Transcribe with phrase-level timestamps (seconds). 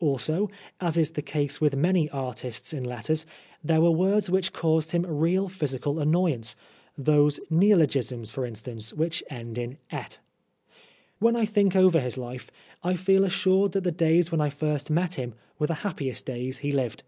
[0.00, 0.48] Also,
[0.80, 3.26] as is the case with many artists in letters,
[3.62, 6.56] there were words which caused him real physical annoyance
[6.96, 10.20] those neologisms, for instance, which end in' ette.'
[11.18, 12.50] When I think over his life,
[12.82, 16.60] I feel assured that the days when I first met him were the happiest days
[16.60, 17.02] he lived.